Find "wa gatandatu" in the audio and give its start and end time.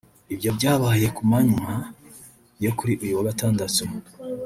3.17-3.83